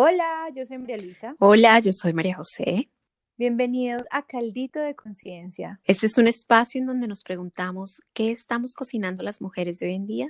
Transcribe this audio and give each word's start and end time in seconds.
Hola, 0.00 0.48
yo 0.54 0.64
soy 0.64 0.78
María 0.78 0.96
Luisa. 0.96 1.34
Hola, 1.40 1.80
yo 1.80 1.92
soy 1.92 2.12
María 2.12 2.36
José. 2.36 2.88
Bienvenidos 3.36 4.04
a 4.12 4.24
Caldito 4.24 4.78
de 4.78 4.94
Conciencia. 4.94 5.80
Este 5.82 6.06
es 6.06 6.16
un 6.16 6.28
espacio 6.28 6.80
en 6.80 6.86
donde 6.86 7.08
nos 7.08 7.24
preguntamos 7.24 8.00
qué 8.12 8.30
estamos 8.30 8.74
cocinando 8.74 9.24
las 9.24 9.40
mujeres 9.40 9.80
de 9.80 9.86
hoy 9.86 9.94
en 9.96 10.06
día. 10.06 10.28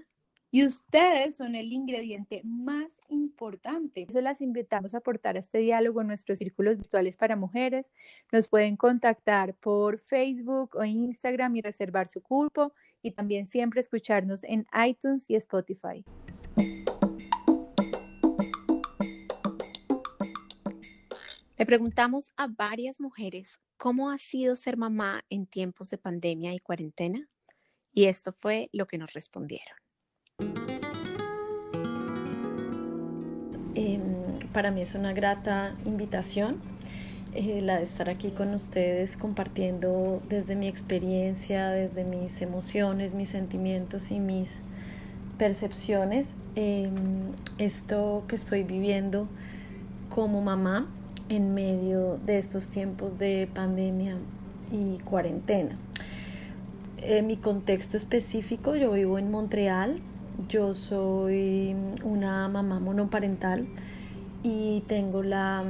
Y 0.51 0.65
ustedes 0.65 1.37
son 1.37 1.55
el 1.55 1.71
ingrediente 1.71 2.41
más 2.45 2.91
importante. 3.11 4.07
Por 4.07 4.13
eso 4.13 4.23
las 4.23 4.41
invitamos 4.41 4.95
a 4.95 4.99
aportar 4.99 5.37
a 5.37 5.41
este 5.41 5.59
diálogo 5.59 6.01
en 6.01 6.07
nuestros 6.07 6.39
círculos 6.39 6.79
virtuales 6.79 7.19
para 7.19 7.37
mujeres. 7.37 7.93
Nos 8.33 8.49
pueden 8.49 8.79
contactar 8.79 9.53
por 9.53 9.99
Facebook 9.99 10.77
o 10.77 10.85
Instagram 10.87 11.57
y 11.57 11.61
reservar 11.61 12.09
su 12.09 12.23
cupo 12.23 12.73
y 13.03 13.11
también 13.11 13.45
siempre 13.45 13.83
escucharnos 13.83 14.45
en 14.45 14.67
iTunes 14.83 15.29
y 15.29 15.35
Spotify. 15.35 16.07
Le 21.59 21.67
preguntamos 21.67 22.31
a 22.37 22.47
varias 22.47 23.01
mujeres 23.01 23.59
cómo 23.77 24.11
ha 24.11 24.19
sido 24.19 24.55
ser 24.55 24.77
mamá 24.77 25.25
en 25.29 25.45
tiempos 25.45 25.91
de 25.91 25.99
pandemia 25.99 26.55
y 26.55 26.61
cuarentena 26.61 27.29
y 27.93 28.05
esto 28.05 28.33
fue 28.33 28.71
lo 28.73 28.87
que 28.87 28.97
nos 28.97 29.13
respondieron. 29.13 29.77
Em, 33.75 34.39
para 34.53 34.71
mí 34.71 34.83
es 34.83 34.95
una 34.95 35.13
grata 35.13 35.77
invitación 35.85 36.63
eh, 37.35 37.61
la 37.61 37.79
de 37.79 37.83
estar 37.83 38.09
aquí 38.09 38.31
con 38.31 38.55
ustedes 38.55 39.17
compartiendo 39.17 40.23
desde 40.29 40.55
mi 40.55 40.69
experiencia, 40.69 41.71
desde 41.71 42.05
mis 42.05 42.41
emociones, 42.41 43.15
mis 43.15 43.31
sentimientos 43.31 44.13
y 44.13 44.21
mis 44.21 44.63
percepciones, 45.39 46.35
em, 46.55 47.33
esto 47.59 48.23
que 48.29 48.37
estoy 48.37 48.63
viviendo 48.63 49.29
como 50.09 50.41
mamá 50.41 50.89
en 51.29 51.55
medio 51.55 52.19
de 52.25 52.39
estos 52.39 52.69
tiempos 52.69 53.19
de 53.19 53.49
pandemia 53.53 54.17
y 54.73 54.99
cuarentena. 54.99 55.77
En 56.99 57.27
mi 57.27 57.37
contexto 57.37 57.97
específico, 57.97 58.75
yo 58.75 58.93
vivo 58.93 59.19
en 59.19 59.31
Montreal, 59.31 60.01
yo 60.49 60.75
soy 60.75 61.75
una 62.03 62.49
mamá 62.49 62.81
monoparental 62.81 63.67
y 64.43 64.83
tengo 64.87 65.23
la, 65.23 65.65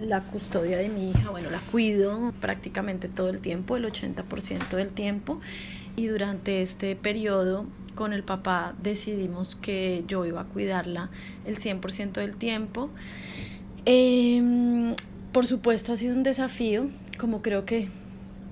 la, 0.00 0.20
custodia 0.20 0.78
de 0.78 0.88
mi 0.88 1.10
hija, 1.10 1.30
bueno, 1.30 1.50
la 1.50 1.60
cuido 1.70 2.32
prácticamente 2.40 3.08
todo 3.08 3.30
el 3.30 3.40
tiempo, 3.40 3.76
el 3.76 3.84
80% 3.84 4.68
del 4.70 4.90
tiempo. 4.90 5.40
Y 5.96 6.06
durante 6.06 6.62
este 6.62 6.96
periodo 6.96 7.66
con 7.94 8.12
el 8.12 8.22
papá 8.22 8.74
decidimos 8.82 9.56
que 9.56 10.04
yo 10.06 10.24
iba 10.24 10.42
a 10.42 10.44
cuidarla 10.44 11.10
el 11.44 11.58
100% 11.58 12.12
del 12.12 12.36
tiempo. 12.36 12.90
Eh, 13.86 14.94
por 15.32 15.46
supuesto 15.46 15.92
ha 15.92 15.96
sido 15.96 16.14
un 16.14 16.22
desafío, 16.22 16.90
como 17.18 17.42
creo 17.42 17.64
que 17.64 17.88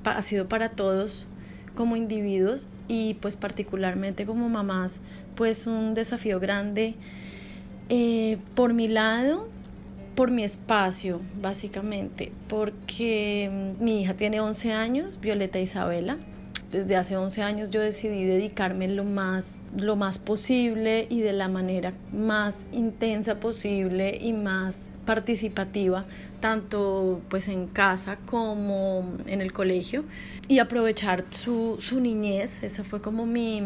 ha 0.04 0.22
sido 0.22 0.48
para 0.48 0.70
todos 0.70 1.26
como 1.74 1.96
individuos 1.96 2.68
y 2.88 3.14
pues 3.14 3.36
particularmente 3.36 4.26
como 4.26 4.48
mamás, 4.48 5.00
pues 5.36 5.66
un 5.66 5.94
desafío 5.94 6.40
grande 6.40 6.94
eh, 7.88 8.38
por 8.54 8.72
mi 8.72 8.88
lado, 8.88 9.48
por 10.14 10.30
mi 10.30 10.42
espacio, 10.44 11.20
básicamente, 11.40 12.32
porque 12.48 13.76
mm, 13.80 13.84
mi 13.84 14.02
hija 14.02 14.14
tiene 14.14 14.40
11 14.40 14.72
años, 14.72 15.20
Violeta 15.20 15.58
Isabela, 15.60 16.18
desde 16.70 16.96
hace 16.96 17.16
11 17.16 17.42
años 17.42 17.70
yo 17.70 17.80
decidí 17.80 18.24
dedicarme 18.24 18.86
lo 18.88 19.04
más, 19.04 19.60
lo 19.76 19.96
más 19.96 20.18
posible 20.18 21.06
y 21.10 21.20
de 21.20 21.32
la 21.32 21.48
manera 21.48 21.94
más 22.12 22.64
intensa 22.72 23.40
posible 23.40 24.16
y 24.20 24.32
más 24.32 24.92
participativa, 25.04 26.06
tanto 26.40 27.20
pues 27.28 27.48
en 27.48 27.66
casa 27.66 28.18
como 28.26 29.16
en 29.26 29.40
el 29.40 29.52
colegio 29.52 30.04
y 30.46 30.60
aprovechar 30.60 31.24
su, 31.30 31.76
su 31.80 32.00
niñez, 32.00 32.62
ese 32.62 32.84
fue 32.84 33.00
como 33.00 33.26
mi, 33.26 33.62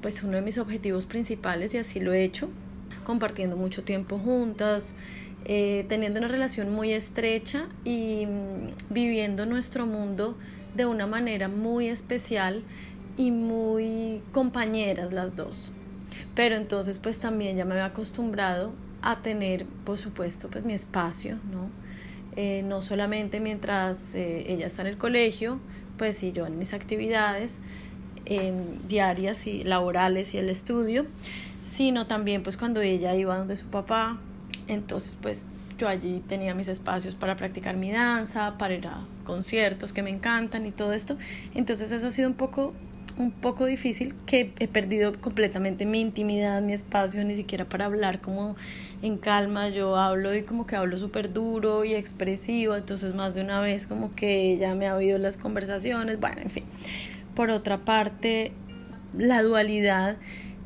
pues 0.00 0.22
uno 0.22 0.36
de 0.36 0.42
mis 0.42 0.58
objetivos 0.58 1.06
principales 1.06 1.74
y 1.74 1.78
así 1.78 2.00
lo 2.00 2.12
he 2.14 2.24
hecho, 2.24 2.48
compartiendo 3.04 3.56
mucho 3.56 3.84
tiempo 3.84 4.18
juntas, 4.18 4.94
eh, 5.44 5.84
teniendo 5.88 6.18
una 6.18 6.28
relación 6.28 6.72
muy 6.72 6.92
estrecha 6.92 7.66
y 7.84 8.26
mm, 8.26 8.92
viviendo 8.92 9.46
nuestro 9.46 9.86
mundo 9.86 10.36
de 10.74 10.86
una 10.86 11.06
manera 11.06 11.48
muy 11.48 11.88
especial 11.88 12.62
y 13.16 13.30
muy 13.30 14.22
compañeras 14.32 15.12
las 15.12 15.36
dos. 15.36 15.70
Pero 16.34 16.56
entonces 16.56 16.98
pues 16.98 17.18
también 17.18 17.56
ya 17.56 17.64
me 17.64 17.72
había 17.72 17.86
acostumbrado 17.86 18.72
a 19.02 19.22
tener, 19.22 19.66
por 19.84 19.98
supuesto, 19.98 20.48
pues 20.48 20.64
mi 20.64 20.74
espacio, 20.74 21.36
¿no? 21.50 21.70
Eh, 22.36 22.62
no 22.64 22.80
solamente 22.80 23.40
mientras 23.40 24.14
eh, 24.14 24.52
ella 24.52 24.66
está 24.66 24.82
en 24.82 24.88
el 24.88 24.98
colegio, 24.98 25.58
pues 25.98 26.22
y 26.22 26.32
yo 26.32 26.46
en 26.46 26.58
mis 26.58 26.72
actividades 26.72 27.58
diarias 28.88 29.46
y 29.48 29.64
laborales 29.64 30.34
y 30.34 30.38
el 30.38 30.50
estudio, 30.50 31.06
sino 31.64 32.06
también 32.06 32.42
pues 32.42 32.56
cuando 32.56 32.80
ella 32.80 33.14
iba 33.14 33.36
donde 33.36 33.56
su 33.56 33.66
papá, 33.66 34.18
entonces 34.68 35.16
pues 35.20 35.46
yo 35.78 35.88
allí 35.88 36.22
tenía 36.28 36.54
mis 36.54 36.68
espacios 36.68 37.14
para 37.14 37.36
practicar 37.36 37.76
mi 37.76 37.90
danza, 37.90 38.56
para 38.58 38.74
ir 38.74 38.86
a 38.86 39.04
conciertos 39.30 39.92
que 39.92 40.02
me 40.02 40.10
encantan 40.10 40.66
y 40.66 40.72
todo 40.72 40.92
esto. 40.92 41.16
Entonces 41.54 41.92
eso 41.92 42.08
ha 42.08 42.10
sido 42.10 42.28
un 42.28 42.34
poco 42.34 42.74
un 43.16 43.30
poco 43.32 43.66
difícil 43.66 44.14
que 44.26 44.52
he 44.58 44.66
perdido 44.66 45.12
completamente 45.20 45.84
mi 45.84 46.00
intimidad, 46.00 46.62
mi 46.62 46.72
espacio, 46.72 47.22
ni 47.24 47.36
siquiera 47.36 47.66
para 47.66 47.84
hablar 47.84 48.20
como 48.20 48.56
en 49.02 49.18
calma. 49.18 49.68
Yo 49.68 49.96
hablo 49.96 50.34
y 50.34 50.42
como 50.42 50.66
que 50.66 50.74
hablo 50.76 50.98
súper 50.98 51.32
duro 51.32 51.84
y 51.84 51.94
expresivo, 51.94 52.74
entonces 52.76 53.14
más 53.14 53.34
de 53.34 53.42
una 53.42 53.60
vez 53.60 53.86
como 53.86 54.10
que 54.10 54.52
ella 54.52 54.74
me 54.74 54.88
ha 54.88 54.96
oído 54.96 55.18
las 55.18 55.36
conversaciones, 55.36 56.18
bueno, 56.18 56.40
en 56.40 56.50
fin. 56.50 56.64
Por 57.34 57.50
otra 57.50 57.78
parte, 57.78 58.52
la 59.16 59.42
dualidad 59.42 60.16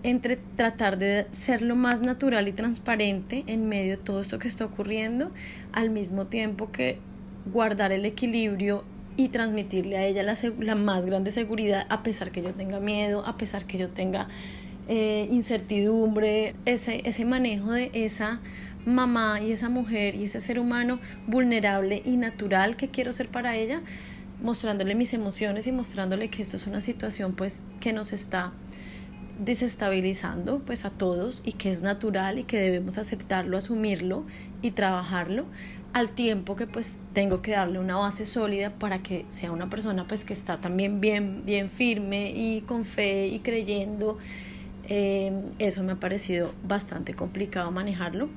entre 0.05 0.37
tratar 0.37 0.99
de 0.99 1.27
ser 1.33 1.63
lo 1.63 1.77
más 1.77 2.03
natural 2.03 2.47
y 2.47 2.53
transparente 2.53 3.43
en 3.47 3.69
medio 3.69 3.97
de 3.97 4.03
todo 4.03 4.21
esto 4.21 4.39
que 4.39 4.49
está 4.49 4.65
ocurriendo, 4.67 5.33
al 5.73 5.91
mismo 5.91 6.27
tiempo 6.27 6.71
que 6.71 6.99
guardar 7.47 7.93
el 7.93 8.05
equilibrio 8.05 8.85
y 9.17 9.29
transmitirle 9.29 9.97
a 9.97 10.05
ella 10.05 10.23
la, 10.23 10.37
la 10.61 10.75
más 10.75 11.07
grande 11.07 11.31
seguridad, 11.31 11.87
a 11.89 12.03
pesar 12.03 12.31
que 12.31 12.43
yo 12.43 12.53
tenga 12.53 12.81
miedo, 12.81 13.25
a 13.27 13.37
pesar 13.37 13.65
que 13.67 13.79
yo 13.79 13.89
tenga 13.89 14.29
eh, 14.89 15.29
incertidumbre, 15.31 16.55
ese, 16.65 17.03
ese 17.05 17.25
manejo 17.25 17.73
de 17.73 17.91
esa 17.95 18.41
mamá 18.85 19.41
y 19.41 19.53
esa 19.53 19.69
mujer 19.69 20.15
y 20.15 20.25
ese 20.25 20.41
ser 20.41 20.59
humano 20.59 21.01
vulnerable 21.27 22.03
y 22.05 22.17
natural 22.17 22.77
que 22.77 22.89
quiero 22.89 23.13
ser 23.13 23.29
para 23.29 23.57
ella, 23.57 23.83
mostrándole 24.43 24.95
mis 24.95 25.15
emociones 25.15 25.67
y 25.67 25.73
mostrándole 25.73 26.29
que 26.29 26.43
esto 26.43 26.57
es 26.57 26.67
una 26.67 26.81
situación 26.81 27.35
pues 27.35 27.63
que 27.81 27.93
nos 27.93 28.13
está 28.13 28.53
desestabilizando 29.39 30.61
pues 30.61 30.85
a 30.85 30.91
todos 30.91 31.41
y 31.45 31.53
que 31.53 31.73
es 31.73 31.83
natural 31.83 32.39
y 32.39 32.45
que 32.45 32.59
debemos 32.59 32.99
aceptarlo, 32.99 33.57
asumirlo 33.57 34.25
y 34.61 34.73
trabajarlo 34.73 35.47
al 35.95 36.11
tiempo 36.11 36.57
que 36.57 36.67
pues 36.67 36.97
tengo 37.13 37.41
que 37.41 37.53
darle 37.53 37.79
una 37.79 37.97
base 37.97 38.27
sólida 38.27 38.71
para 38.71 38.99
que 38.99 39.25
sea 39.29 39.53
una 39.53 39.71
persona 39.71 40.07
pues 40.09 40.25
que 40.25 40.33
está 40.33 40.59
también 40.59 41.01
bien, 41.01 41.45
bien 41.47 41.71
firme 41.71 42.33
y 42.33 42.63
con 42.63 42.85
fe 42.85 43.29
y 43.29 43.39
creyendo. 43.39 44.19
Eh, 44.89 45.33
eso 45.61 45.85
me 45.85 45.93
ha 45.93 45.97
parecido 45.97 46.53
bastante 46.65 47.15
complicado 47.15 47.71
manejarlo. 47.71 48.29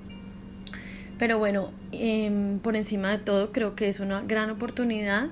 Pero 1.17 1.39
bueno, 1.39 1.71
em, 1.91 2.59
por 2.59 2.75
encima 2.75 3.09
de 3.09 3.17
todo 3.17 3.51
creo 3.51 3.75
que 3.75 3.89
es 3.89 3.99
una 3.99 4.21
gran 4.21 4.51
oportunidad 4.51 5.29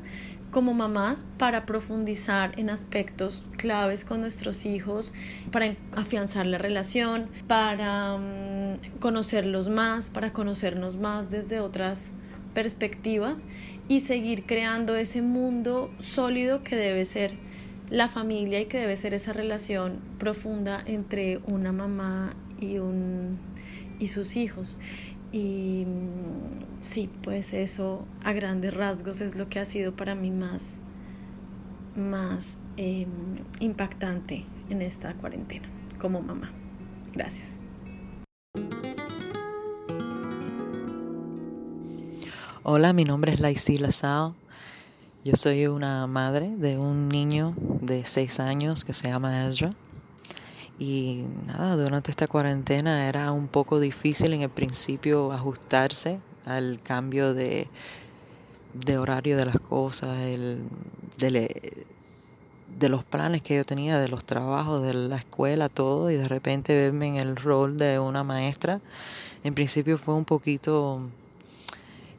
como 0.51 0.73
mamás 0.73 1.25
para 1.37 1.65
profundizar 1.65 2.57
en 2.57 2.69
aspectos 2.69 3.43
claves 3.57 4.05
con 4.05 4.21
nuestros 4.21 4.65
hijos, 4.65 5.11
para 5.51 5.75
afianzar 5.93 6.45
la 6.45 6.57
relación, 6.57 7.27
para 7.47 8.17
mm, 8.17 8.99
conocerlos 8.99 9.69
más, 9.69 10.09
para 10.09 10.31
conocernos 10.31 10.97
más 10.97 11.29
desde 11.29 11.59
otras 11.59 12.11
perspectivas 12.53 13.43
y 13.87 13.99
seguir 13.99 14.45
creando 14.45 14.95
ese 14.95 15.21
mundo 15.21 15.91
sólido 15.99 16.63
que 16.63 16.75
debe 16.75 17.05
ser 17.05 17.33
la 17.89 18.07
familia 18.07 18.59
y 18.61 18.65
que 18.65 18.79
debe 18.79 18.95
ser 18.95 19.13
esa 19.13 19.33
relación 19.33 19.99
profunda 20.17 20.81
entre 20.85 21.37
una 21.45 21.71
mamá 21.71 22.33
y, 22.59 22.79
un, 22.79 23.37
y 23.99 24.07
sus 24.07 24.37
hijos. 24.37 24.77
Y 25.31 25.85
mm, 25.85 26.81
sí, 26.81 27.09
pues 27.23 27.53
eso 27.53 28.05
a 28.23 28.33
grandes 28.33 28.73
rasgos 28.73 29.21
es 29.21 29.35
lo 29.35 29.49
que 29.49 29.59
ha 29.59 29.65
sido 29.65 29.95
para 29.95 30.15
mí 30.15 30.31
más, 30.31 30.79
más 31.95 32.57
em, 32.77 33.09
impactante 33.59 34.45
en 34.69 34.81
esta 34.81 35.13
cuarentena 35.15 35.67
como 35.99 36.21
mamá. 36.21 36.51
Gracias. 37.13 37.57
Hola, 42.63 42.93
mi 42.93 43.05
nombre 43.05 43.31
es 43.31 43.39
Laisila 43.39 43.91
Sao. 43.91 44.35
Yo 45.23 45.35
soy 45.35 45.67
una 45.67 46.07
madre 46.07 46.49
de 46.49 46.77
un 46.77 47.09
niño 47.09 47.53
de 47.81 48.05
seis 48.05 48.39
años 48.39 48.83
que 48.85 48.93
se 48.93 49.07
llama 49.07 49.47
Ezra. 49.47 49.71
Y 50.77 51.25
nada, 51.47 51.77
durante 51.77 52.11
esta 52.11 52.27
cuarentena 52.27 53.07
era 53.07 53.31
un 53.31 53.47
poco 53.47 53.79
difícil 53.79 54.33
en 54.33 54.41
el 54.41 54.49
principio 54.49 55.31
ajustarse 55.31 56.19
al 56.45 56.79
cambio 56.83 57.33
de, 57.33 57.67
de 58.73 58.97
horario 58.97 59.37
de 59.37 59.45
las 59.45 59.59
cosas, 59.59 60.17
el, 60.19 60.59
de, 61.17 61.85
de 62.77 62.89
los 62.89 63.03
planes 63.05 63.41
que 63.41 63.55
yo 63.55 63.63
tenía, 63.63 63.97
de 63.99 64.09
los 64.09 64.25
trabajos, 64.25 64.83
de 64.83 64.93
la 64.93 65.15
escuela, 65.15 65.69
todo, 65.69 66.11
y 66.11 66.15
de 66.15 66.27
repente 66.27 66.75
verme 66.75 67.07
en 67.07 67.15
el 67.15 67.35
rol 67.37 67.77
de 67.77 67.99
una 67.99 68.23
maestra. 68.23 68.81
En 69.43 69.53
principio 69.53 69.97
fue 69.97 70.13
un 70.13 70.25
poquito, 70.25 71.01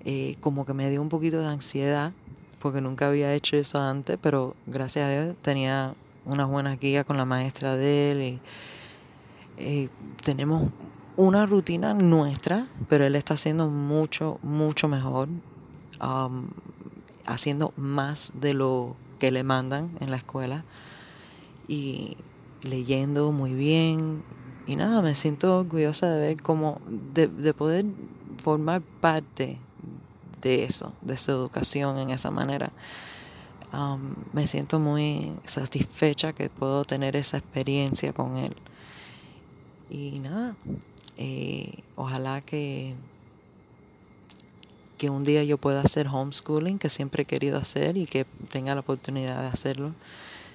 eh, 0.04 0.36
como 0.40 0.64
que 0.64 0.72
me 0.72 0.88
dio 0.88 1.02
un 1.02 1.10
poquito 1.10 1.40
de 1.40 1.46
ansiedad, 1.46 2.12
porque 2.60 2.80
nunca 2.80 3.08
había 3.08 3.34
hecho 3.34 3.56
eso 3.56 3.80
antes, 3.80 4.18
pero 4.22 4.56
gracias 4.66 5.04
a 5.04 5.10
Dios 5.10 5.36
tenía 5.42 5.94
unas 6.26 6.48
buenas 6.48 6.78
guías 6.78 7.04
con 7.04 7.16
la 7.16 7.24
maestra 7.24 7.76
de 7.76 8.10
él 8.10 8.22
y 9.58 9.88
tenemos 10.22 10.70
una 11.16 11.46
rutina 11.46 11.94
nuestra, 11.94 12.66
pero 12.88 13.06
él 13.06 13.16
está 13.16 13.34
haciendo 13.34 13.68
mucho, 13.68 14.38
mucho 14.42 14.86
mejor, 14.86 15.28
um, 16.02 16.48
haciendo 17.24 17.72
más 17.76 18.32
de 18.40 18.52
lo 18.52 18.94
que 19.18 19.30
le 19.30 19.42
mandan 19.42 19.90
en 20.00 20.10
la 20.10 20.18
escuela 20.18 20.62
y 21.68 22.16
leyendo 22.62 23.32
muy 23.32 23.54
bien. 23.54 24.22
Y 24.66 24.76
nada, 24.76 25.00
me 25.00 25.14
siento 25.14 25.60
orgullosa 25.60 26.10
de 26.10 26.18
ver 26.18 26.42
cómo, 26.42 26.80
de, 27.14 27.28
de 27.28 27.54
poder 27.54 27.86
formar 28.42 28.82
parte 29.00 29.58
de 30.42 30.64
eso, 30.64 30.92
de 31.00 31.16
su 31.16 31.30
educación 31.30 31.98
en 31.98 32.10
esa 32.10 32.30
manera 32.30 32.70
me 34.32 34.46
siento 34.46 34.78
muy 34.78 35.32
satisfecha 35.44 36.32
que 36.32 36.48
puedo 36.48 36.84
tener 36.84 37.16
esa 37.16 37.36
experiencia 37.38 38.12
con 38.12 38.36
él. 38.36 38.54
Y 39.90 40.20
nada, 40.20 40.54
eh, 41.16 41.72
ojalá 41.94 42.40
que, 42.40 42.94
que 44.98 45.10
un 45.10 45.24
día 45.24 45.44
yo 45.44 45.58
pueda 45.58 45.80
hacer 45.80 46.08
homeschooling, 46.08 46.78
que 46.78 46.88
siempre 46.88 47.22
he 47.22 47.26
querido 47.26 47.58
hacer 47.58 47.96
y 47.96 48.06
que 48.06 48.24
tenga 48.50 48.74
la 48.74 48.80
oportunidad 48.80 49.42
de 49.42 49.48
hacerlo. 49.48 49.94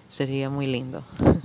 Sería 0.07 0.49
muy 0.49 0.67
lindo. 0.67 1.03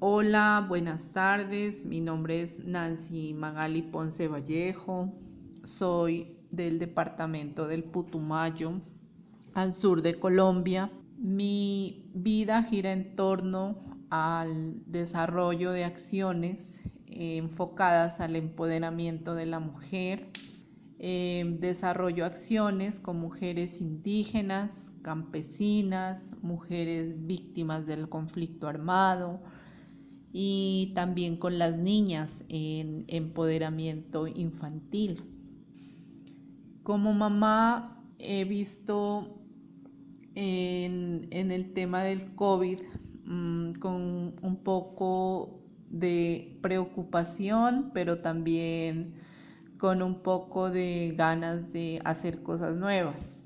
Hola, 0.00 0.64
buenas 0.68 1.12
tardes. 1.12 1.84
Mi 1.84 2.00
nombre 2.00 2.42
es 2.42 2.58
Nancy 2.58 3.34
Magali 3.34 3.82
Ponce 3.82 4.28
Vallejo 4.28 5.12
soy 5.80 6.36
del 6.50 6.78
departamento 6.78 7.66
del 7.66 7.84
Putumayo, 7.84 8.82
al 9.54 9.72
sur 9.72 10.02
de 10.02 10.20
Colombia. 10.20 10.92
Mi 11.16 12.10
vida 12.12 12.62
gira 12.64 12.92
en 12.92 13.16
torno 13.16 13.78
al 14.10 14.82
desarrollo 14.84 15.72
de 15.72 15.84
acciones 15.84 16.82
enfocadas 17.06 18.20
al 18.20 18.36
empoderamiento 18.36 19.34
de 19.34 19.46
la 19.46 19.58
mujer. 19.58 20.28
Eh, 20.98 21.56
desarrollo 21.60 22.26
acciones 22.26 23.00
con 23.00 23.18
mujeres 23.18 23.80
indígenas, 23.80 24.92
campesinas, 25.00 26.34
mujeres 26.42 27.26
víctimas 27.26 27.86
del 27.86 28.10
conflicto 28.10 28.68
armado, 28.68 29.40
y 30.30 30.92
también 30.94 31.38
con 31.38 31.58
las 31.58 31.78
niñas 31.78 32.44
en 32.50 33.06
empoderamiento 33.08 34.26
infantil. 34.26 35.39
Como 36.82 37.12
mamá 37.12 38.02
he 38.18 38.44
visto 38.44 39.40
en, 40.34 41.28
el 41.30 41.72
tema 41.72 42.02
del 42.02 42.34
COVID 42.34 42.80
mm, 43.24 43.72
con 43.74 44.34
un 44.42 44.60
poco 44.62 45.60
de 45.90 46.58
preocupación, 46.62 47.90
pero 47.92 48.18
también 48.20 49.14
con 49.78 50.02
un 50.02 50.22
poco 50.22 50.70
de 50.70 51.14
ganas 51.16 51.72
de 51.72 52.00
hacer 52.04 52.42
cosas 52.42 52.76
nuevas. 52.76 53.42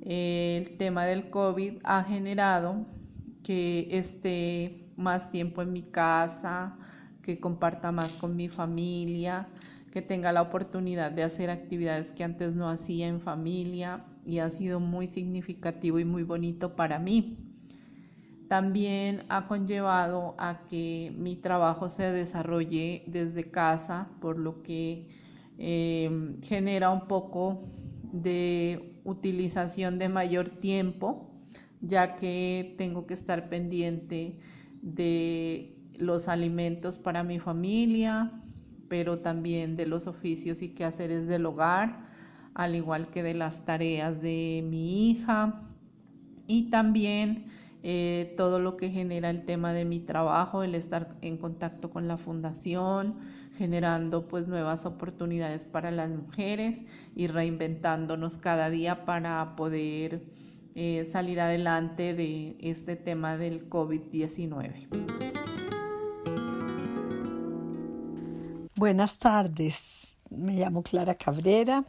El 0.00 0.76
tema 0.78 1.04
del 1.04 1.30
COVID 1.30 1.78
ha 1.84 2.02
generado 2.02 2.86
que 3.42 3.88
esté 3.90 4.88
más 4.96 5.30
tiempo 5.30 5.62
en 5.62 5.72
mi 5.72 5.82
casa, 5.82 6.76
que 7.22 7.38
comparta 7.38 7.92
más 7.92 8.12
con 8.14 8.34
mi 8.34 8.48
familia, 8.48 9.48
que 9.92 10.00
tenga 10.00 10.32
la 10.32 10.40
oportunidad 10.40 11.12
de 11.12 11.22
hacer 11.22 11.50
actividades 11.50 12.14
que 12.14 12.24
antes 12.24 12.56
no 12.56 12.68
hacía 12.68 13.08
en 13.08 13.20
familia 13.20 14.04
y 14.24 14.38
ha 14.38 14.48
sido 14.48 14.80
muy 14.80 15.06
significativo 15.06 15.98
y 15.98 16.04
muy 16.06 16.22
bonito 16.22 16.74
para 16.74 16.98
mí. 16.98 17.36
También 18.48 19.24
ha 19.28 19.46
conllevado 19.46 20.34
a 20.38 20.64
que 20.64 21.12
mi 21.16 21.36
trabajo 21.36 21.90
se 21.90 22.04
desarrolle 22.04 23.04
desde 23.06 23.50
casa, 23.50 24.08
por 24.20 24.38
lo 24.38 24.62
que 24.62 25.08
em, 25.58 26.40
genera 26.40 26.90
un 26.90 27.06
poco 27.06 27.68
de 28.12 28.98
utilización 29.04 29.98
de 29.98 30.08
mayor 30.08 30.48
tiempo, 30.48 31.30
ya 31.82 32.16
que 32.16 32.74
tengo 32.78 33.06
que 33.06 33.14
estar 33.14 33.50
pendiente 33.50 34.38
de 34.80 35.76
los 35.98 36.28
alimentos 36.28 36.96
para 36.96 37.24
mi 37.24 37.38
familia, 37.38 38.41
pero 38.92 39.20
también 39.20 39.74
de 39.74 39.86
los 39.86 40.06
oficios 40.06 40.60
y 40.60 40.68
quehaceres 40.68 41.26
del 41.26 41.46
hogar, 41.46 42.10
al 42.52 42.74
igual 42.74 43.08
que 43.08 43.22
de 43.22 43.32
las 43.32 43.64
tareas 43.64 44.20
de 44.20 44.62
mi 44.68 45.08
hija 45.08 45.62
y 46.46 46.68
también 46.68 47.46
eh, 47.82 48.34
todo 48.36 48.60
lo 48.60 48.76
que 48.76 48.90
genera 48.90 49.30
el 49.30 49.46
tema 49.46 49.72
de 49.72 49.86
mi 49.86 49.98
trabajo, 49.98 50.62
el 50.62 50.74
estar 50.74 51.16
en 51.22 51.38
contacto 51.38 51.88
con 51.88 52.06
la 52.06 52.18
fundación, 52.18 53.16
generando 53.56 54.28
pues 54.28 54.46
nuevas 54.46 54.84
oportunidades 54.84 55.64
para 55.64 55.90
las 55.90 56.10
mujeres 56.10 56.84
y 57.16 57.28
reinventándonos 57.28 58.36
cada 58.36 58.68
día 58.68 59.06
para 59.06 59.56
poder 59.56 60.22
eh, 60.74 61.06
salir 61.06 61.40
adelante 61.40 62.12
de 62.12 62.56
este 62.60 62.96
tema 62.96 63.38
del 63.38 63.70
COVID-19. 63.70 65.41
Buenas 68.82 69.20
tardes, 69.20 70.16
me 70.28 70.54
llamo 70.54 70.82
Clara 70.82 71.14
Cabrera 71.14 71.84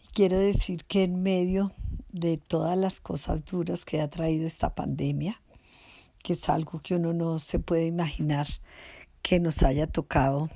y 0.00 0.06
quiero 0.14 0.38
decir 0.38 0.84
que 0.84 1.02
en 1.02 1.24
medio 1.24 1.72
de 2.12 2.36
todas 2.36 2.78
las 2.78 3.00
cosas 3.00 3.44
duras 3.44 3.84
que 3.84 4.00
ha 4.00 4.08
traído 4.08 4.46
esta 4.46 4.76
pandemia, 4.76 5.40
que 6.22 6.34
es 6.34 6.48
algo 6.48 6.80
que 6.84 6.94
uno 6.94 7.12
no 7.12 7.40
se 7.40 7.58
puede 7.58 7.86
imaginar 7.86 8.46
que 9.22 9.40
nos 9.40 9.64
haya 9.64 9.88
tocado 9.88 10.50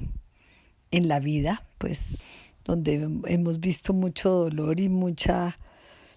en 0.93 1.09
la 1.09 1.19
vida, 1.19 1.65
pues 1.79 2.23
donde 2.65 3.11
hemos 3.27 3.59
visto 3.59 3.93
mucho 3.93 4.31
dolor 4.31 4.79
y 4.79 4.88
mucha 4.88 5.59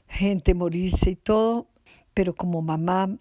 gente 0.08 0.54
morirse 0.54 1.10
y 1.10 1.16
todo, 1.16 1.66
pero 2.14 2.36
como 2.36 2.62
mamá 2.62 3.18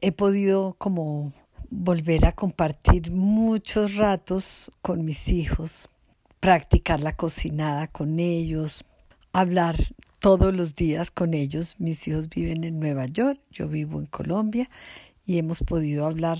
he 0.00 0.10
podido 0.10 0.74
como 0.76 1.32
volver 1.78 2.24
a 2.24 2.32
compartir 2.32 3.12
muchos 3.12 3.96
ratos 3.96 4.72
con 4.80 5.04
mis 5.04 5.28
hijos, 5.28 5.88
practicar 6.40 7.00
la 7.00 7.14
cocinada 7.14 7.86
con 7.86 8.18
ellos, 8.18 8.84
hablar 9.32 9.76
todos 10.18 10.54
los 10.54 10.74
días 10.74 11.10
con 11.10 11.34
ellos. 11.34 11.76
Mis 11.78 12.08
hijos 12.08 12.30
viven 12.30 12.64
en 12.64 12.80
Nueva 12.80 13.04
York, 13.06 13.40
yo 13.50 13.68
vivo 13.68 14.00
en 14.00 14.06
Colombia 14.06 14.70
y 15.26 15.38
hemos 15.38 15.60
podido 15.60 16.06
hablar 16.06 16.38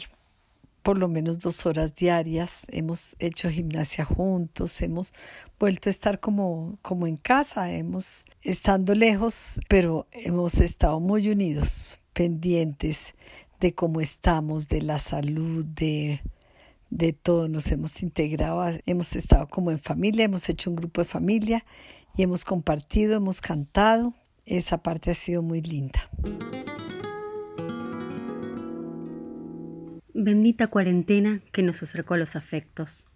por 0.83 0.99
lo 0.99 1.09
menos 1.09 1.41
dos 1.41 1.67
horas 1.67 1.95
diarias, 1.95 2.65
hemos 2.71 3.17
hecho 3.19 3.51
gimnasia 3.51 4.05
juntos, 4.05 4.81
hemos 4.81 5.13
vuelto 5.59 5.89
a 5.89 5.91
estar 5.91 6.21
como, 6.21 6.79
como 6.81 7.09
en 7.09 7.17
casa, 7.17 7.73
hemos 7.73 8.25
estando 8.41 8.95
lejos, 8.95 9.61
pero 9.69 10.07
hemos 10.13 10.61
estado 10.61 11.01
muy 11.01 11.29
unidos, 11.29 11.99
pendientes 12.13 13.15
de 13.61 13.75
cómo 13.75 14.01
estamos, 14.01 14.69
de 14.69 14.83
la 14.83 14.99
salud, 14.99 15.65
de, 15.65 16.21
de 16.91 17.13
todo. 17.13 17.49
Nos 17.49 17.71
hemos 17.73 18.03
integrado, 18.03 18.63
hemos 18.87 19.17
estado 19.17 19.49
como 19.49 19.71
en 19.71 19.79
familia, 19.79 20.25
hemos 20.25 20.49
hecho 20.49 20.71
un 20.71 20.77
grupo 20.77 21.01
de 21.01 21.07
familia 21.07 21.65
y 22.17 22.23
hemos 22.23 22.45
compartido, 22.45 23.17
hemos 23.17 23.41
cantado. 23.41 24.15
Esa 24.45 24.83
parte 24.83 25.11
ha 25.11 25.15
sido 25.15 25.43
muy 25.43 25.61
linda. 25.61 25.99
Bendita 30.15 30.69
cuarentena 30.69 31.43
que 31.53 31.63
nos 31.63 31.83
acercó 31.83 32.15
a 32.15 32.19
los 32.19 32.37
afectos. 32.37 33.07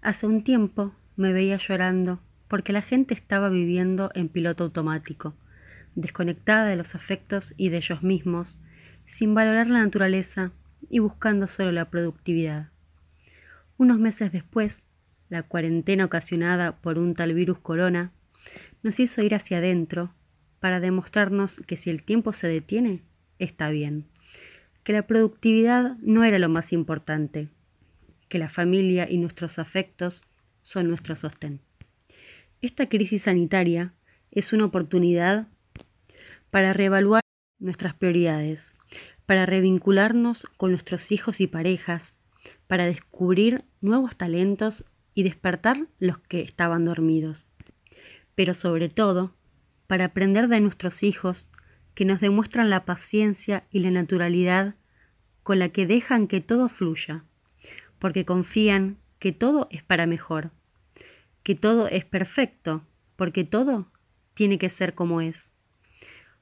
Hace 0.00 0.26
un 0.26 0.42
tiempo 0.42 0.92
me 1.16 1.32
veía 1.32 1.58
llorando 1.58 2.20
porque 2.48 2.72
la 2.72 2.82
gente 2.82 3.14
estaba 3.14 3.48
viviendo 3.48 4.10
en 4.14 4.28
piloto 4.28 4.64
automático, 4.64 5.34
desconectada 5.94 6.66
de 6.66 6.76
los 6.76 6.94
afectos 6.94 7.54
y 7.56 7.68
de 7.68 7.76
ellos 7.76 8.02
mismos, 8.02 8.58
sin 9.06 9.34
valorar 9.34 9.68
la 9.68 9.80
naturaleza 9.80 10.52
y 10.88 10.98
buscando 10.98 11.48
solo 11.48 11.72
la 11.72 11.90
productividad. 11.90 12.70
Unos 13.76 13.98
meses 13.98 14.32
después, 14.32 14.82
la 15.28 15.42
cuarentena 15.42 16.04
ocasionada 16.04 16.76
por 16.80 16.98
un 16.98 17.14
tal 17.14 17.34
virus 17.34 17.58
corona 17.58 18.12
nos 18.82 19.00
hizo 19.00 19.22
ir 19.22 19.34
hacia 19.34 19.58
adentro 19.58 20.14
para 20.60 20.78
demostrarnos 20.78 21.60
que 21.66 21.76
si 21.76 21.90
el 21.90 22.02
tiempo 22.02 22.32
se 22.32 22.48
detiene, 22.48 23.02
está 23.38 23.70
bien, 23.70 24.06
que 24.84 24.92
la 24.92 25.06
productividad 25.06 25.96
no 25.98 26.24
era 26.24 26.38
lo 26.38 26.48
más 26.48 26.72
importante, 26.72 27.48
que 28.28 28.38
la 28.38 28.48
familia 28.48 29.10
y 29.10 29.18
nuestros 29.18 29.58
afectos 29.58 30.22
son 30.62 30.88
nuestro 30.88 31.16
sostén. 31.16 31.60
Esta 32.60 32.88
crisis 32.88 33.22
sanitaria 33.22 33.92
es 34.30 34.52
una 34.52 34.66
oportunidad 34.66 35.48
para 36.50 36.72
reevaluar 36.72 37.21
nuestras 37.62 37.94
prioridades, 37.94 38.74
para 39.24 39.46
revincularnos 39.46 40.46
con 40.56 40.72
nuestros 40.72 41.12
hijos 41.12 41.40
y 41.40 41.46
parejas, 41.46 42.14
para 42.66 42.84
descubrir 42.86 43.64
nuevos 43.80 44.16
talentos 44.16 44.84
y 45.14 45.22
despertar 45.22 45.86
los 45.98 46.18
que 46.18 46.40
estaban 46.42 46.84
dormidos. 46.84 47.48
Pero 48.34 48.54
sobre 48.54 48.88
todo, 48.88 49.34
para 49.86 50.06
aprender 50.06 50.48
de 50.48 50.60
nuestros 50.60 51.02
hijos 51.02 51.48
que 51.94 52.04
nos 52.04 52.20
demuestran 52.20 52.70
la 52.70 52.84
paciencia 52.84 53.64
y 53.70 53.80
la 53.80 53.90
naturalidad 53.90 54.74
con 55.42 55.58
la 55.58 55.68
que 55.68 55.86
dejan 55.86 56.28
que 56.28 56.40
todo 56.40 56.68
fluya, 56.68 57.24
porque 57.98 58.24
confían 58.24 58.96
que 59.18 59.32
todo 59.32 59.68
es 59.70 59.82
para 59.82 60.06
mejor, 60.06 60.50
que 61.42 61.54
todo 61.54 61.88
es 61.88 62.04
perfecto, 62.04 62.82
porque 63.16 63.44
todo 63.44 63.88
tiene 64.34 64.58
que 64.58 64.70
ser 64.70 64.94
como 64.94 65.20
es, 65.20 65.50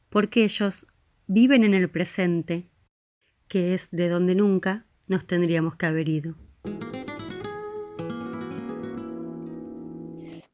porque 0.09 0.45
ellos 0.45 0.87
viven 1.33 1.63
en 1.63 1.75
el 1.75 1.89
presente, 1.89 2.69
que 3.47 3.73
es 3.73 3.89
de 3.93 4.09
donde 4.09 4.35
nunca 4.35 4.85
nos 5.07 5.29
tendríamos 5.29 5.77
que 5.77 5.87
haber 5.87 6.09
ido. 6.09 6.35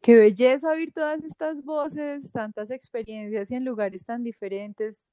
Qué 0.03 0.17
belleza 0.17 0.69
oír 0.69 0.93
todas 0.93 1.25
estas 1.25 1.65
voces, 1.65 2.31
tantas 2.31 2.71
experiencias 2.71 3.51
y 3.51 3.55
en 3.55 3.65
lugares 3.65 4.05
tan 4.05 4.23
diferentes. 4.23 5.07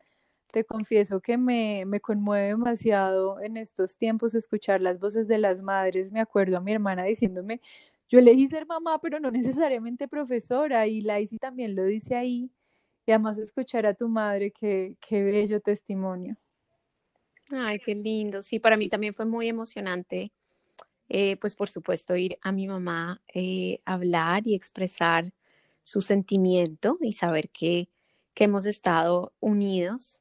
Te 0.52 0.66
confieso 0.66 1.22
que 1.22 1.38
me, 1.38 1.86
me 1.86 2.02
conmueve 2.02 2.48
demasiado 2.50 3.40
en 3.40 3.56
estos 3.56 3.96
tiempos 3.96 4.36
escuchar 4.36 4.82
las 4.82 5.00
voces 5.00 5.30
de 5.30 5.38
las 5.38 5.62
madres. 5.62 6.12
Me 6.12 6.20
acuerdo 6.20 6.58
a 6.58 6.62
mi 6.62 6.74
hermana 6.74 7.06
diciéndome, 7.06 7.62
yo 8.10 8.20
elegí 8.20 8.50
ser 8.50 8.66
mamá, 8.66 9.00
pero 9.00 9.22
no 9.22 9.32
necesariamente 9.32 10.10
profesora, 10.10 10.88
y 10.88 11.00
Laisy 11.00 11.40
también 11.40 11.74
lo 11.74 11.86
dice 11.86 12.16
ahí. 12.16 12.52
Y 13.06 13.12
además 13.12 13.38
escuchar 13.38 13.86
a 13.86 13.94
tu 13.94 14.10
madre, 14.10 14.52
qué, 14.52 14.98
qué 15.02 15.24
bello 15.24 15.62
testimonio. 15.62 16.38
Ay, 17.52 17.80
qué 17.80 17.96
lindo. 17.96 18.42
Sí, 18.42 18.60
para 18.60 18.78
mí 18.78 18.90
también 18.90 19.14
fue 19.14 19.26
muy 19.26 19.48
emocionante 19.48 20.32
eh, 21.10 21.38
pues 21.38 21.56
por 21.56 21.70
supuesto 21.70 22.16
ir 22.18 22.38
a 22.42 22.52
mi 22.52 22.68
mamá 22.68 23.22
eh, 23.34 23.82
hablar 23.86 24.48
y 24.48 24.56
expresar 24.56 25.34
su 25.84 26.02
sentimiento 26.02 26.98
y 27.02 27.14
saber 27.14 27.50
que, 27.52 27.90
que 28.34 28.46
hemos 28.46 28.66
estado 28.66 29.34
unidos, 29.40 30.20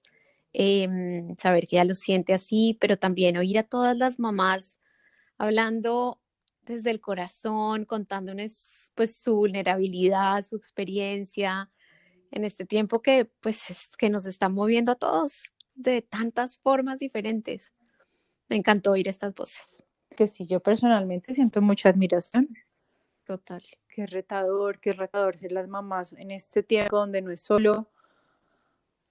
em, 0.53 1.37
saber 1.37 1.67
que 1.69 1.77
ella 1.77 1.85
lo 1.87 1.95
siente 1.95 2.35
así, 2.35 2.79
pero 2.81 2.99
también 2.99 3.37
oír 3.39 3.59
a 3.59 3.65
todas 3.65 3.97
las 3.97 4.19
mamás 4.21 4.79
hablando 5.39 6.21
desde 6.63 6.91
el 6.91 7.01
corazón, 7.01 7.85
contándonos 7.87 8.91
pues 8.95 9.17
su 9.17 9.37
vulnerabilidad, 9.37 10.43
su 10.45 10.57
experiencia 10.57 11.71
en 12.33 12.45
este 12.45 12.67
tiempo 12.67 13.01
que 13.03 13.27
pues 13.41 13.71
es, 13.71 13.89
que 13.97 14.11
nos 14.11 14.27
está 14.27 14.49
moviendo 14.49 14.93
a 14.93 14.97
todos 14.97 15.55
de 15.75 16.03
tantas 16.03 16.59
formas 16.59 16.99
diferentes. 16.99 17.73
Me 18.49 18.57
encantó 18.57 18.93
oír 18.93 19.09
estas 19.09 19.35
voces 19.35 19.83
que 20.13 20.27
sí, 20.27 20.47
yo 20.47 20.61
personalmente 20.61 21.35
siento 21.35 21.61
mucha 21.61 21.89
admiración. 21.89 22.49
Total. 23.25 23.63
Qué 23.89 24.07
retador, 24.07 24.81
qué 24.81 24.93
retador 24.93 25.37
ser 25.37 25.53
las 25.53 25.69
mamás 25.69 26.13
en 26.15 26.31
este 26.31 26.63
tiempo 26.63 26.97
donde 26.97 27.23
no 27.23 27.31
es 27.31 27.41
solo 27.41 27.91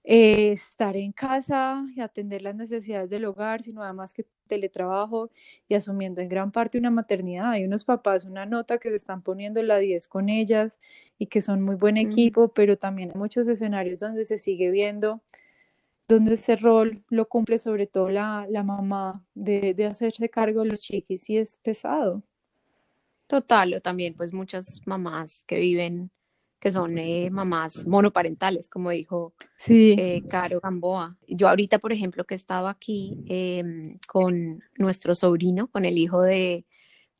eh, 0.04 0.52
estar 0.52 0.96
en 0.96 1.12
casa 1.12 1.84
y 1.94 2.00
atender 2.00 2.42
las 2.42 2.54
necesidades 2.56 3.10
del 3.10 3.24
hogar, 3.24 3.62
sino 3.62 3.82
además 3.82 4.12
que 4.12 4.26
teletrabajo 4.48 5.30
y 5.68 5.74
asumiendo 5.74 6.20
en 6.20 6.28
gran 6.28 6.50
parte 6.52 6.78
una 6.78 6.90
maternidad. 6.90 7.50
Hay 7.50 7.64
unos 7.64 7.84
papás, 7.84 8.24
una 8.24 8.44
nota 8.46 8.78
que 8.78 8.90
se 8.90 8.96
están 8.96 9.22
poniendo 9.22 9.62
la 9.62 9.78
10 9.78 10.08
con 10.08 10.28
ellas 10.28 10.80
y 11.18 11.26
que 11.26 11.40
son 11.40 11.62
muy 11.62 11.76
buen 11.76 11.96
equipo, 11.96 12.48
pero 12.52 12.76
también 12.76 13.10
hay 13.10 13.18
muchos 13.18 13.46
escenarios 13.48 14.00
donde 14.00 14.24
se 14.24 14.38
sigue 14.38 14.70
viendo 14.70 15.22
donde 16.08 16.34
ese 16.34 16.56
rol 16.56 17.02
lo 17.08 17.28
cumple 17.28 17.58
sobre 17.58 17.86
todo 17.86 18.10
la, 18.10 18.46
la 18.50 18.62
mamá 18.62 19.24
de, 19.34 19.74
de, 19.74 19.86
hacerse 19.86 20.28
cargo 20.28 20.62
de 20.62 20.70
los 20.70 20.80
chiquis 20.80 21.28
y 21.30 21.38
es 21.38 21.56
pesado. 21.58 22.22
Total, 23.26 23.74
o 23.74 23.80
también 23.80 24.14
pues 24.14 24.32
muchas 24.32 24.82
mamás 24.86 25.42
que 25.46 25.56
viven, 25.56 26.10
que 26.62 26.70
son 26.70 26.96
eh, 26.96 27.28
mamás 27.28 27.88
monoparentales, 27.88 28.70
como 28.70 28.90
dijo 28.90 29.34
sí. 29.56 29.96
eh, 29.98 30.22
Caro 30.30 30.60
Gamboa. 30.60 31.16
Yo 31.26 31.48
ahorita, 31.48 31.80
por 31.80 31.92
ejemplo, 31.92 32.24
que 32.24 32.34
he 32.34 32.36
estado 32.36 32.68
aquí 32.68 33.18
eh, 33.26 33.64
con 34.06 34.62
nuestro 34.78 35.16
sobrino, 35.16 35.66
con 35.66 35.84
el 35.84 35.98
hijo 35.98 36.22
de, 36.22 36.64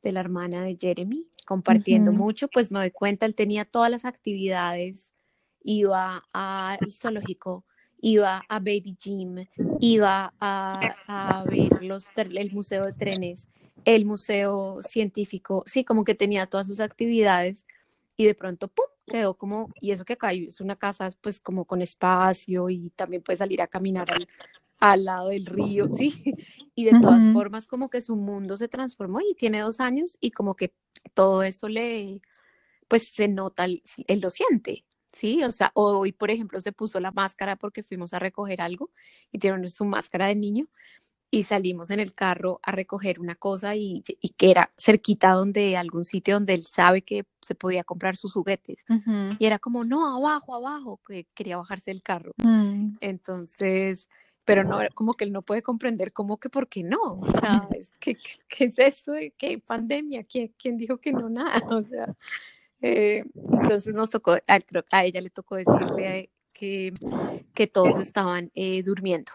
de 0.01 0.11
la 0.13 0.21
hermana 0.21 0.63
de 0.63 0.77
Jeremy, 0.79 1.27
compartiendo 1.45 2.11
uh 2.11 2.13
-huh. 2.13 2.19
mucho, 2.19 2.47
pues 2.47 2.71
me 2.71 2.79
doy 2.79 2.91
cuenta, 2.91 3.25
él 3.25 3.35
tenía 3.35 3.65
todas 3.65 3.91
las 3.91 4.05
actividades, 4.05 5.13
iba 5.61 6.23
al 6.31 6.79
zoológico, 6.93 7.65
iba 7.99 8.45
a 8.47 8.59
Baby 8.59 8.95
Gym, 8.97 9.45
iba 9.81 10.33
a, 10.39 10.95
a 11.05 11.43
ver 11.43 11.83
los, 11.83 12.07
el 12.15 12.51
museo 12.53 12.85
de 12.85 12.93
trenes, 12.93 13.45
el 13.83 14.05
museo 14.05 14.81
científico, 14.83 15.63
sí, 15.65 15.83
como 15.83 16.05
que 16.05 16.15
tenía 16.15 16.45
todas 16.45 16.67
sus 16.67 16.79
actividades 16.79 17.65
y 18.15 18.23
de 18.25 18.35
pronto, 18.35 18.69
¡pum!, 18.69 18.85
quedó 19.05 19.35
como, 19.35 19.69
y 19.79 19.91
eso 19.91 20.05
que 20.05 20.13
acá 20.13 20.31
es 20.33 20.61
una 20.61 20.75
casa 20.75 21.07
pues 21.21 21.39
como 21.39 21.65
con 21.65 21.81
espacio 21.81 22.69
y 22.69 22.89
también 22.95 23.21
puede 23.21 23.37
salir 23.37 23.61
a 23.61 23.67
caminar 23.67 24.11
al, 24.11 24.27
al 24.79 25.05
lado 25.05 25.29
del 25.29 25.45
río, 25.45 25.89
sí, 25.91 26.23
y 26.75 26.85
de 26.85 26.99
todas 26.99 27.25
uh 27.25 27.29
-huh. 27.29 27.33
formas 27.33 27.67
como 27.67 27.89
que 27.89 28.01
su 28.01 28.15
mundo 28.15 28.57
se 28.57 28.67
transformó 28.67 29.21
y 29.21 29.35
tiene 29.35 29.61
dos 29.61 29.79
años 29.79 30.17
y 30.19 30.31
como 30.31 30.55
que 30.55 30.73
todo 31.13 31.43
eso 31.43 31.67
le, 31.67 32.21
pues 32.87 33.11
se 33.13 33.27
nota, 33.27 33.65
él 33.65 34.19
lo 34.19 34.29
siente, 34.29 34.85
¿sí? 35.11 35.43
O 35.43 35.51
sea, 35.51 35.71
hoy, 35.75 36.11
por 36.11 36.31
ejemplo, 36.31 36.59
se 36.61 36.71
puso 36.71 36.99
la 36.99 37.11
máscara 37.11 37.55
porque 37.55 37.83
fuimos 37.83 38.13
a 38.13 38.19
recoger 38.19 38.61
algo 38.61 38.91
y 39.31 39.39
tiene 39.39 39.67
su 39.67 39.85
máscara 39.85 40.27
de 40.27 40.35
niño 40.35 40.67
y 41.33 41.41
salimos 41.41 41.89
en 41.89 41.99
el 41.99 42.13
carro 42.13 42.59
a 42.61 42.71
recoger 42.71 43.19
una 43.19 43.33
cosa 43.33 43.75
y, 43.75 44.03
y, 44.21 44.29
que 44.29 44.51
era 44.51 44.69
cerquita 44.77 45.31
donde 45.31 45.75
algún 45.75 46.05
sitio 46.05 46.35
donde 46.35 46.53
él 46.53 46.61
sabe 46.61 47.01
que 47.01 47.25
se 47.41 47.55
podía 47.55 47.83
comprar 47.83 48.15
sus 48.17 48.33
juguetes. 48.33 48.85
Uh 48.87 48.93
-huh. 48.93 49.37
Y 49.39 49.45
era 49.47 49.57
como, 49.57 49.83
no, 49.83 50.15
abajo, 50.15 50.53
abajo, 50.53 50.99
que 51.07 51.25
quería 51.33 51.57
bajarse 51.57 51.89
del 51.89 52.03
carro. 52.03 52.33
Uh 52.37 52.45
-huh. 52.45 52.97
Entonces, 53.01 54.09
pero 54.45 54.63
no, 54.63 54.77
como 54.93 55.15
que 55.15 55.23
él 55.25 55.31
no 55.31 55.41
puede 55.41 55.63
comprender 55.63 56.13
cómo 56.13 56.37
que 56.37 56.49
por 56.49 56.67
qué 56.67 56.83
no. 56.83 57.01
O 57.01 57.31
sea, 57.31 57.67
¿qué, 57.99 58.15
qué 58.47 58.65
es 58.65 58.77
eso? 58.77 59.13
¿Qué 59.35 59.57
pandemia? 59.57 60.21
¿Quién, 60.25 60.53
¿Quién 60.55 60.77
dijo 60.77 60.99
que 60.99 61.13
no 61.13 61.29
nada? 61.29 61.53
O 61.79 61.81
sea, 61.81 62.13
eh, 62.79 63.23
entonces 63.53 63.95
nos 63.95 64.11
tocó, 64.11 64.33
a, 64.33 64.59
creo 64.59 64.83
que 64.83 64.95
a 64.95 65.03
ella 65.03 65.19
le 65.19 65.31
tocó 65.31 65.55
decirle 65.55 66.29
que, 66.53 66.93
que 67.55 67.65
todos 67.65 67.97
estaban 67.97 68.51
eh, 68.53 68.83
durmiendo. 68.83 69.31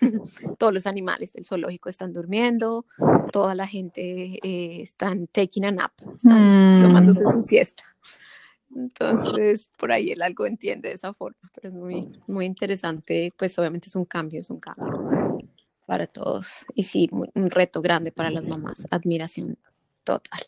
todos 0.58 0.72
los 0.72 0.86
animales 0.86 1.32
del 1.32 1.44
zoológico 1.44 1.88
están 1.88 2.12
durmiendo, 2.12 2.86
toda 3.32 3.54
la 3.54 3.66
gente 3.66 4.38
eh, 4.42 4.82
están 4.82 5.26
taking 5.28 5.64
a 5.64 5.70
nap, 5.70 5.92
están 6.16 6.78
mm. 6.78 6.82
tomándose 6.82 7.24
su 7.26 7.42
siesta. 7.42 7.84
Entonces, 8.74 9.70
por 9.78 9.90
ahí 9.90 10.10
él 10.10 10.22
algo 10.22 10.46
entiende 10.46 10.90
de 10.90 10.94
esa 10.94 11.12
forma, 11.12 11.50
pero 11.54 11.68
es 11.68 11.74
muy, 11.74 12.08
muy 12.28 12.46
interesante, 12.46 13.32
pues 13.36 13.58
obviamente 13.58 13.88
es 13.88 13.96
un 13.96 14.04
cambio, 14.04 14.40
es 14.40 14.50
un 14.50 14.60
cambio 14.60 15.38
para 15.86 16.06
todos. 16.06 16.64
Y 16.74 16.84
sí, 16.84 17.08
un 17.10 17.50
reto 17.50 17.82
grande 17.82 18.12
para 18.12 18.30
las 18.30 18.46
mamás, 18.46 18.86
admiración 18.90 19.58
total. 20.04 20.40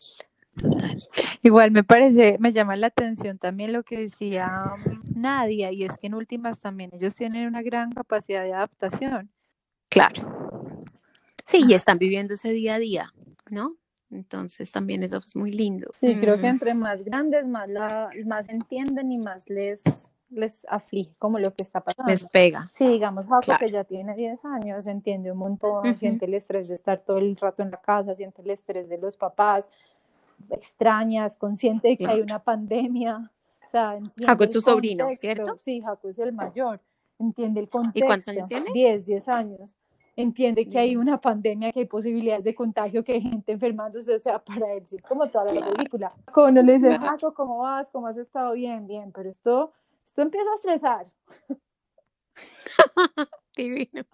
Total. 0.57 0.97
Igual 1.43 1.71
me 1.71 1.83
parece, 1.83 2.37
me 2.39 2.53
llama 2.53 2.77
la 2.77 2.89
atención 2.89 3.39
también 3.39 3.73
lo 3.73 3.83
que 3.83 3.99
decía 3.99 4.75
Nadia, 5.15 5.73
y 5.73 5.85
es 5.85 5.97
que 5.99 6.09
en 6.09 6.15
últimas 6.15 6.61
también 6.61 6.91
ellos 6.93 7.15
tienen 7.15 7.47
una 7.47 7.63
gran 7.63 7.93
capacidad 7.93 8.45
de 8.45 8.53
adaptación. 8.53 9.31
Claro. 9.89 10.85
Sí, 11.45 11.65
y 11.67 11.75
están 11.75 11.99
viviendo 11.99 12.35
ese 12.35 12.51
día 12.51 12.75
a 12.75 12.79
día, 12.79 13.13
¿no? 13.51 13.77
Entonces 14.11 14.71
también 14.71 15.03
eso 15.03 15.19
es 15.19 15.35
muy 15.35 15.53
lindo. 15.53 15.91
Sí, 15.95 16.15
mm. 16.15 16.21
creo 16.21 16.39
que 16.39 16.49
entre 16.49 16.75
más 16.75 17.03
grandes, 17.03 17.47
más, 17.47 17.69
la, 17.69 18.11
más 18.27 18.49
entienden 18.51 19.11
y 19.11 19.19
más 19.19 19.49
les, 19.49 19.81
les 20.29 20.67
aflige 20.69 21.15
como 21.19 21.39
lo 21.39 21.55
que 21.55 21.63
está 21.63 21.81
pasando. 21.81 22.11
Les 22.11 22.27
pega. 22.27 22.71
Sí, 22.75 22.87
digamos, 22.87 23.27
Jaco 23.27 23.41
claro. 23.41 23.59
que 23.65 23.71
ya 23.71 23.85
tiene 23.85 24.15
10 24.15 24.45
años, 24.45 24.87
entiende 24.87 25.33
un 25.33 25.39
montón, 25.39 25.87
uh 25.87 25.91
-huh. 25.91 25.97
siente 25.97 26.27
el 26.27 26.35
estrés 26.35 26.69
de 26.69 26.75
estar 26.75 27.01
todo 27.01 27.19
el 27.19 27.37
rato 27.37 27.63
en 27.63 27.71
la 27.71 27.79
casa, 27.79 28.15
siente 28.15 28.43
el 28.43 28.51
estrés 28.51 28.89
de 28.89 28.99
los 28.99 29.17
papás, 29.17 29.69
extrañas, 30.51 31.37
consciente 31.37 31.89
de 31.89 31.97
que 31.97 32.05
claro. 32.05 32.17
hay 32.17 32.23
una 32.23 32.43
pandemia. 32.43 33.31
O 33.67 33.71
sea, 33.71 33.99
Jaco 34.25 34.45
es 34.45 34.51
tu 34.51 34.61
sobrino, 34.61 35.09
¿cierto? 35.17 35.57
Sí, 35.59 35.81
Jaco 35.81 36.09
es 36.09 36.19
el 36.19 36.33
mayor, 36.33 36.81
entiende 37.19 37.61
el 37.61 37.69
contexto. 37.69 37.99
¿Y 37.99 38.03
cuántos 38.03 38.29
años 38.29 38.47
tiene? 38.47 38.73
10, 38.73 39.07
10 39.07 39.29
años. 39.29 39.77
Entiende 40.15 40.69
que 40.69 40.79
hay 40.79 40.95
una 40.95 41.19
pandemia, 41.19 41.73
que 41.73 41.81
hay 41.81 41.87
posibilidades 41.87 42.45
de 42.45 42.55
contagio, 42.55 43.03
que 43.03 43.15
hay 43.15 43.23
gente 43.23 43.53
enfermándose, 43.53 44.15
o 44.15 44.19
sea, 44.19 44.39
para 44.39 44.75
él 44.75 44.87
sí 44.87 44.97
es 44.97 45.05
como 45.05 45.27
toda 45.29 45.47
la 45.47 45.53
claro. 45.53 45.73
película. 45.73 46.13
Cuando 46.35 46.63
le 46.63 46.75
dice, 46.75 46.99
Jaco, 46.99 47.33
¿cómo 47.33 47.59
vas? 47.59 47.89
¿Cómo 47.89 48.07
has 48.07 48.19
estado? 48.19 48.53
Bien, 48.53 48.87
bien, 48.87 49.11
pero 49.11 49.31
esto 49.31 49.73
Esto 50.05 50.21
empieza 50.21 50.51
a 50.51 50.57
estresar. 50.57 51.07
Divino. 53.57 54.05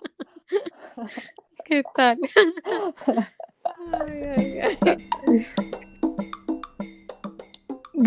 ¿Qué 1.64 1.82
tal? 1.94 2.18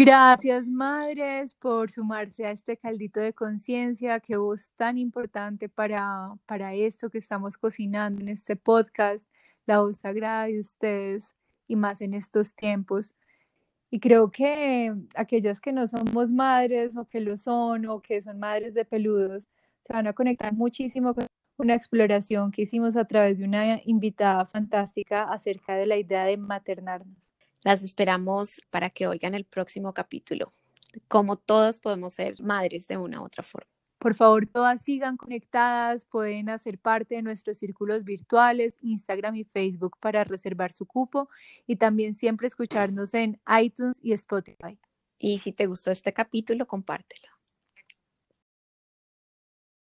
Gracias, 0.04 0.68
madres, 0.68 1.54
por 1.54 1.92
sumarse 1.92 2.44
a 2.48 2.52
este 2.52 2.76
caldito 2.76 3.20
de 3.20 3.34
conciencia, 3.34 4.20
que 4.20 4.36
voz 4.36 4.72
tan 4.72 4.98
importante 4.98 5.70
para, 5.70 6.34
para 6.48 6.74
esto 6.74 7.12
que 7.12 7.20
estamos 7.20 7.56
cocinando 7.56 8.20
en 8.20 8.30
este 8.30 8.56
podcast, 8.56 9.30
la 9.68 9.80
voz 9.82 9.98
sagrada 9.98 10.46
de 10.46 10.60
ustedes 10.60 11.36
y 11.68 11.76
más 11.76 12.02
en 12.02 12.16
estos 12.16 12.56
tiempos. 12.56 13.14
Y 13.92 14.00
creo 14.00 14.32
que 14.32 14.92
aquellas 15.14 15.62
que 15.62 15.72
no 15.72 15.86
somos 15.88 16.32
madres 16.32 16.98
o 16.98 17.06
que 17.08 17.20
lo 17.20 17.38
son 17.38 17.86
o 17.86 18.02
que 18.02 18.24
son 18.24 18.40
madres 18.40 18.74
de 18.74 18.86
peludos, 18.86 19.50
se 19.86 19.94
van 19.94 20.08
a 20.08 20.14
conectar 20.14 20.52
muchísimo 20.52 21.14
con 21.14 21.28
una 21.58 21.76
exploración 21.76 22.50
que 22.52 22.64
hicimos 22.64 22.96
a 22.98 23.06
través 23.06 23.38
de 23.38 23.46
una 23.46 23.80
invitada 23.86 24.48
fantástica 24.48 25.32
acerca 25.32 25.76
de 25.76 25.86
la 25.86 25.98
idea 25.98 26.26
de 26.26 26.38
maternarnos. 26.38 27.31
Las 27.64 27.84
esperamos 27.84 28.62
para 28.70 28.90
que 28.90 29.08
oigan 29.08 29.36
el 29.36 29.46
próximo 29.46 29.94
capítulo, 29.94 30.52
cómo 31.08 31.38
todos 31.38 31.80
podemos 31.80 32.14
ser 32.14 32.42
madres 32.42 32.88
de 32.88 32.98
una 32.98 33.22
u 33.22 33.26
otra 33.26 33.44
forma. 33.44 33.70
Por 34.00 34.16
favor, 34.16 34.48
todas 34.48 34.82
sigan 34.82 35.16
conectadas, 35.16 36.06
pueden 36.06 36.50
hacer 36.50 36.80
parte 36.80 37.14
de 37.14 37.22
nuestros 37.22 37.60
círculos 37.60 38.04
virtuales, 38.04 38.76
Instagram 38.82 39.36
y 39.36 39.44
Facebook 39.44 39.96
para 40.00 40.24
reservar 40.24 40.74
su 40.74 40.88
cupo 40.88 41.30
y 41.68 41.76
también 41.76 42.16
siempre 42.16 42.48
escucharnos 42.48 43.14
en 43.14 43.40
iTunes 43.62 44.00
y 44.02 44.14
Spotify. 44.14 44.80
Y 45.20 45.38
si 45.38 45.52
te 45.52 45.68
gustó 45.68 45.92
este 45.92 46.14
capítulo, 46.14 46.66
compártelo. 46.66 47.31